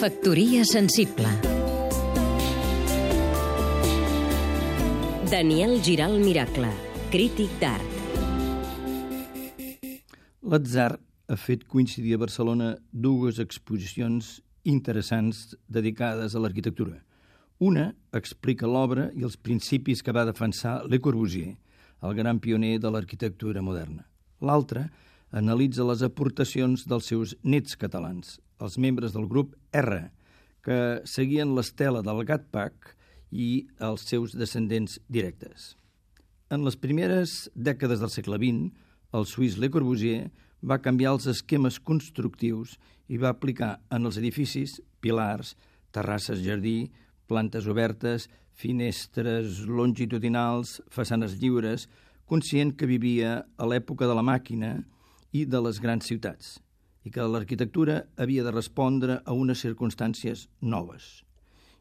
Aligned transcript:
Factoria 0.00 0.64
sensible 0.64 1.28
Daniel 5.28 5.82
Giral 5.84 6.14
Miracle, 6.22 6.70
crític 7.12 7.52
d'art 7.60 7.98
L'atzar 10.40 10.94
ha 10.96 11.36
fet 11.36 11.66
coincidir 11.68 12.16
a 12.16 12.20
Barcelona 12.22 12.70
dues 12.90 13.42
exposicions 13.44 14.38
interessants 14.64 15.42
dedicades 15.68 16.32
a 16.32 16.40
l'arquitectura. 16.40 16.96
Una 17.60 17.90
explica 18.16 18.64
l'obra 18.64 19.10
i 19.12 19.28
els 19.28 19.36
principis 19.36 20.00
que 20.00 20.16
va 20.16 20.24
defensar 20.24 20.78
Le 20.88 20.96
Corbusier, 20.96 21.58
el 22.00 22.16
gran 22.16 22.40
pioner 22.40 22.78
de 22.80 22.88
l'arquitectura 22.88 23.60
moderna. 23.60 24.08
L'altra 24.40 24.88
analitza 25.30 25.86
les 25.86 26.02
aportacions 26.02 26.86
dels 26.90 27.10
seus 27.10 27.34
nets 27.42 27.76
catalans, 27.78 28.38
els 28.60 28.78
membres 28.78 29.14
del 29.14 29.28
grup 29.30 29.54
R, 29.72 30.10
que 30.64 31.00
seguien 31.08 31.54
l'estela 31.56 32.02
del 32.04 32.24
Gat 32.28 32.50
Pack 32.52 32.94
i 33.30 33.66
els 33.78 34.04
seus 34.10 34.34
descendents 34.36 34.98
directes. 35.08 35.76
En 36.50 36.64
les 36.66 36.76
primeres 36.76 37.48
dècades 37.54 38.02
del 38.02 38.10
segle 38.10 38.38
XX, 38.42 38.70
el 39.14 39.26
suís 39.26 39.56
Le 39.58 39.70
Corbusier 39.70 40.30
va 40.66 40.80
canviar 40.82 41.14
els 41.14 41.28
esquemes 41.30 41.78
constructius 41.78 42.76
i 43.08 43.18
va 43.18 43.30
aplicar 43.30 43.78
en 43.90 44.06
els 44.06 44.18
edificis 44.20 44.80
pilars, 45.00 45.54
terrasses 45.94 46.42
jardí, 46.44 46.90
plantes 47.30 47.66
obertes, 47.70 48.28
finestres 48.52 49.62
longitudinals, 49.66 50.80
façanes 50.90 51.38
lliures, 51.40 51.86
conscient 52.26 52.74
que 52.76 52.86
vivia 52.90 53.40
a 53.56 53.66
l'època 53.66 54.06
de 54.10 54.14
la 54.14 54.26
màquina 54.26 54.74
i 55.32 55.44
de 55.46 55.60
les 55.62 55.80
grans 55.80 56.06
ciutats 56.06 56.58
i 57.04 57.10
que 57.12 57.24
l'arquitectura 57.24 58.02
havia 58.20 58.44
de 58.44 58.52
respondre 58.52 59.20
a 59.24 59.32
unes 59.32 59.62
circumstàncies 59.64 60.48
noves. 60.60 61.22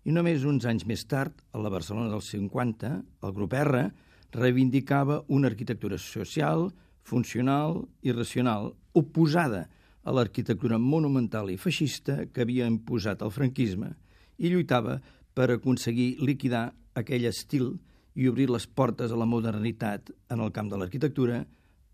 I 0.07 0.13
només 0.15 0.45
uns 0.47 0.65
anys 0.69 0.85
més 0.87 1.03
tard, 1.03 1.33
a 1.51 1.59
la 1.59 1.71
Barcelona 1.71 2.07
dels 2.11 2.29
50, 2.31 2.91
el 3.25 3.33
grup 3.35 3.53
R 3.57 3.89
reivindicava 4.31 5.23
una 5.27 5.49
arquitectura 5.51 5.97
social, 5.99 6.69
funcional 7.03 7.81
i 8.05 8.13
racional, 8.13 8.71
oposada 8.93 9.65
a 10.03 10.13
l'arquitectura 10.15 10.79
monumental 10.79 11.49
i 11.51 11.57
feixista 11.59 12.23
que 12.31 12.45
havia 12.45 12.69
imposat 12.69 13.21
el 13.25 13.33
franquisme 13.33 13.91
i 14.39 14.53
lluitava 14.53 14.99
per 15.35 15.49
aconseguir 15.51 16.15
liquidar 16.23 16.69
aquell 16.95 17.27
estil 17.27 17.73
i 18.15 18.27
obrir 18.29 18.49
les 18.49 18.65
portes 18.67 19.11
a 19.11 19.19
la 19.19 19.27
modernitat 19.29 20.11
en 20.31 20.41
el 20.43 20.53
camp 20.55 20.71
de 20.71 20.79
l'arquitectura, 20.79 21.43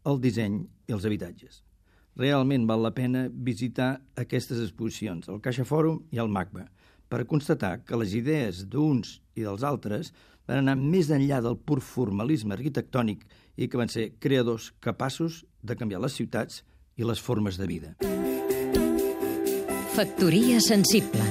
el 0.06 0.22
disseny 0.22 0.62
i 0.88 0.96
els 0.96 1.06
habitatges. 1.08 1.62
Realment 2.16 2.64
val 2.70 2.86
la 2.86 2.94
pena 2.96 3.26
visitar 3.30 3.98
aquestes 4.16 4.62
exposicions, 4.64 5.28
el 5.28 5.42
Caixa 5.44 5.66
Fòrum 5.68 6.00
i 6.16 6.22
el 6.24 6.32
MACBA, 6.32 6.70
per 7.12 7.26
constatar 7.30 7.82
que 7.86 8.00
les 8.00 8.16
idees 8.16 8.64
d'uns 8.72 9.20
i 9.36 9.44
dels 9.44 9.66
altres 9.68 10.14
van 10.48 10.62
anar 10.62 10.78
més 10.80 11.10
enllà 11.12 11.42
del 11.44 11.58
pur 11.58 11.82
formalisme 11.84 12.56
arquitectònic 12.56 13.26
i 13.58 13.68
que 13.68 13.80
van 13.82 13.92
ser 13.92 14.14
creadors 14.22 14.72
capaços 14.80 15.44
de 15.62 15.76
canviar 15.76 16.02
les 16.04 16.16
ciutats 16.16 16.64
i 16.96 17.04
les 17.04 17.20
formes 17.20 17.60
de 17.60 17.68
vida. 17.68 17.96
Factoria 19.96 20.62
sensible. 20.64 21.24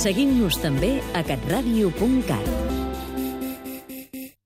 Seguim-nos 0.00 0.56
també 0.62 0.96
a 1.12 1.22
catradio.cat 1.26 2.69